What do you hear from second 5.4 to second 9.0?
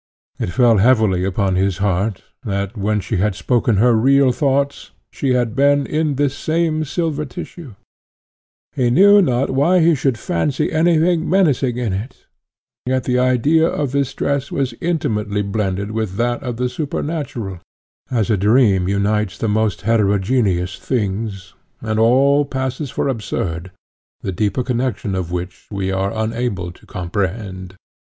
been in this same silver tissue; he